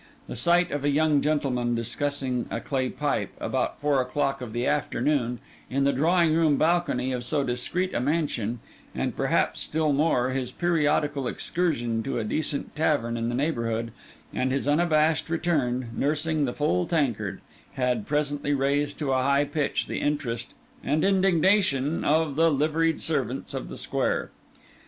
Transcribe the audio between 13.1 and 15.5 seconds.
in the neighbourhood, and his unabashed